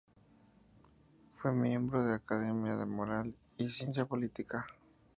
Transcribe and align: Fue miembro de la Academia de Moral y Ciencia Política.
Fue 1.35 1.51
miembro 1.53 2.01
de 2.03 2.09
la 2.09 2.15
Academia 2.15 2.75
de 2.75 2.87
Moral 2.87 3.35
y 3.57 3.69
Ciencia 3.69 4.03
Política. 4.05 4.65